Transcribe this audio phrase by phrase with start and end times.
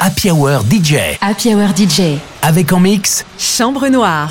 [0.00, 1.16] Happy Hour DJ.
[1.20, 2.18] Happy Hour DJ.
[2.42, 4.30] Avec en mix Chambre Noire.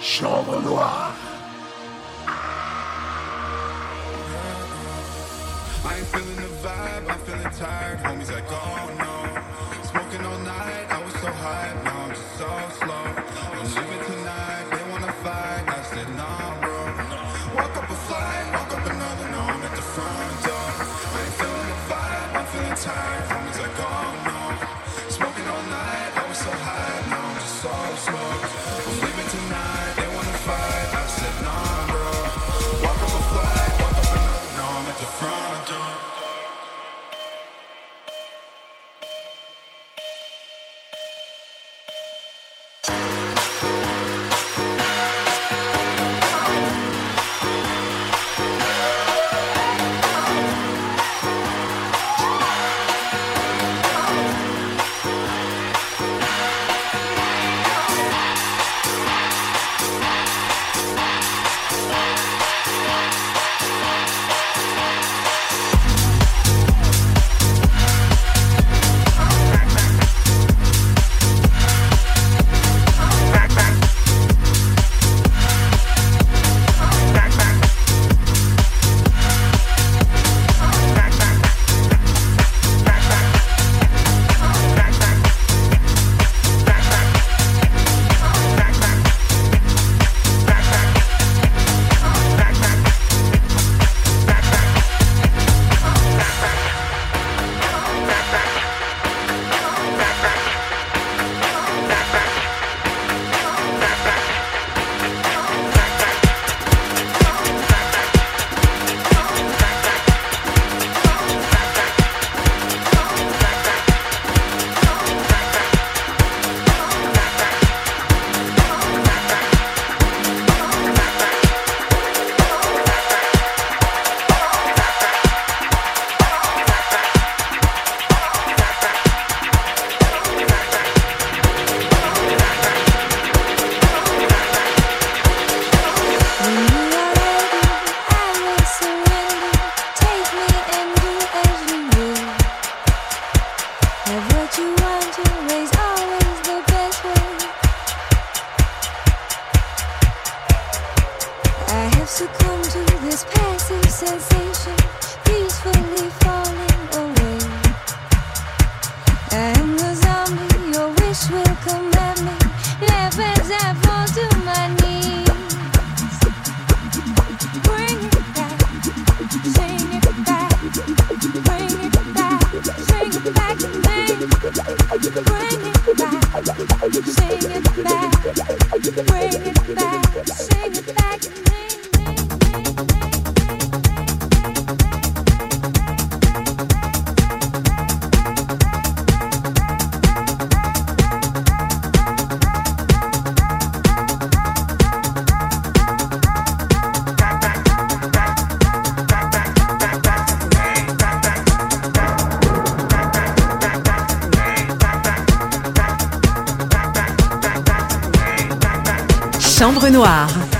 [0.00, 1.10] Chambre Noire.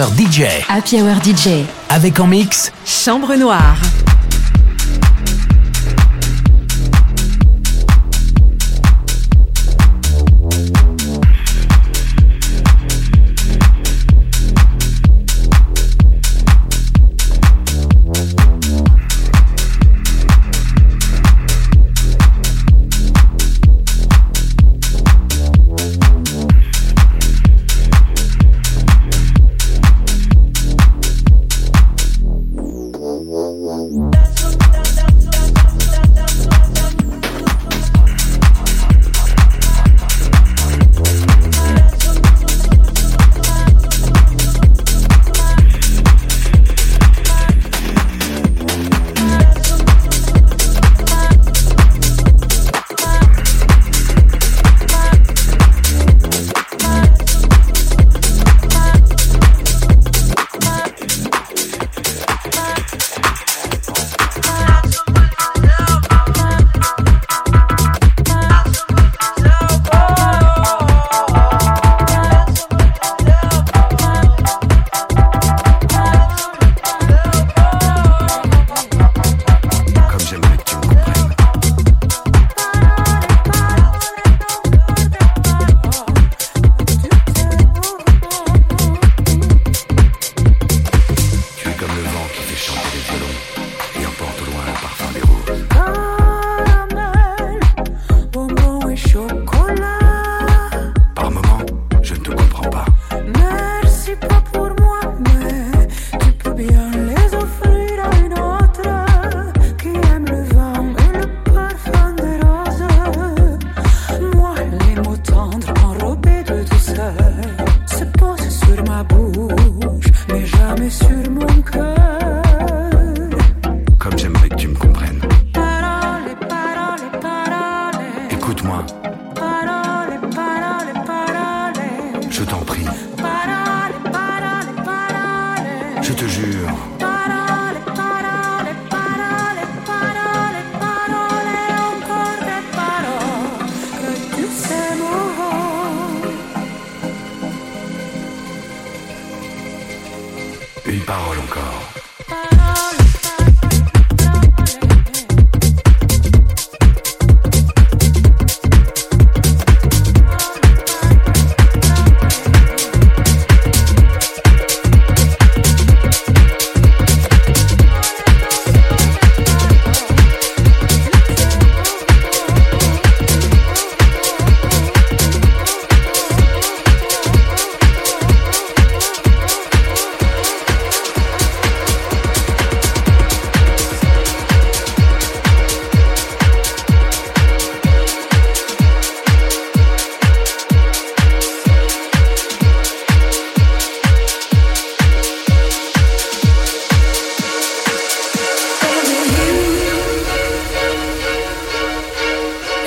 [0.00, 0.42] Happy Hour DJ.
[0.68, 1.66] Happy Hour DJ.
[1.90, 3.89] Avec en mix Chambre Noire.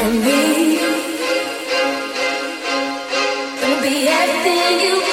[0.03, 0.77] and me.
[3.61, 5.12] Gonna be everything you.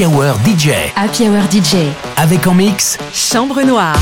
[0.00, 0.70] Hour DJ.
[0.96, 1.92] Happy Hour DJ.
[2.16, 3.94] Avec en mix Chambre Noire.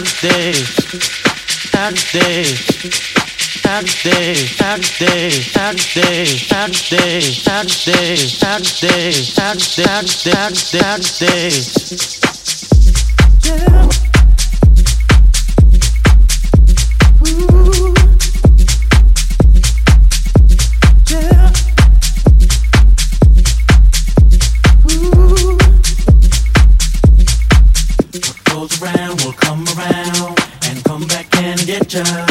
[0.00, 0.62] and days,
[1.74, 2.80] and days,
[3.66, 10.54] and days, and days, and days, and days, and days, and days, and days, and
[10.64, 12.20] days, and days.
[13.44, 14.09] Yeah.
[31.90, 32.29] job.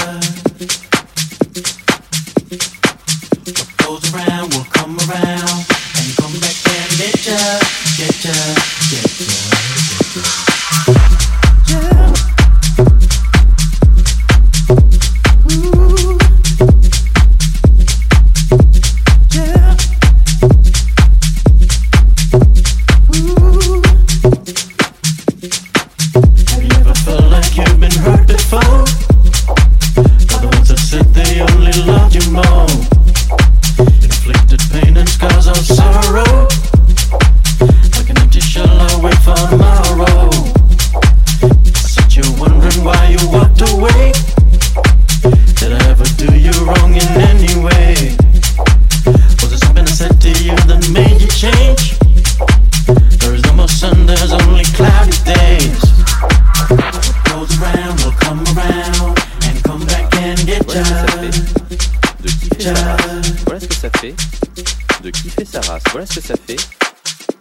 [66.10, 66.58] ce que ça fait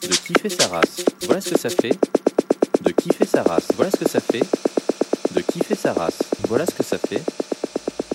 [0.03, 1.05] de kiffer sa race.
[1.23, 1.97] Voilà ce que ça fait
[2.83, 3.69] de kiffer sa race.
[3.77, 4.45] Voilà ce que ça fait
[5.35, 6.19] de kiffer sa race.
[6.49, 7.23] Voilà ce que ça fait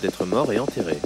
[0.01, 0.97] d'être mort et enterré.